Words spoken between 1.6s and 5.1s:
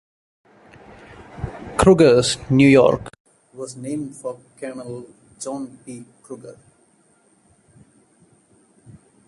Crugers, New York, was named for Colonel